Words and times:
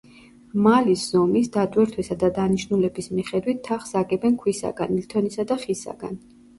მალის 0.67 1.03
ზომის, 1.11 1.49
დატვირთვისა 1.57 2.19
და 2.25 2.31
დანიშნულების 2.39 3.13
მიხედვით 3.21 3.65
თაღს 3.71 3.97
აგებენ 4.05 4.43
ქვისაგან, 4.43 4.99
ლითონისა 5.01 5.51
და 5.55 5.65
ხისაგან. 5.65 6.23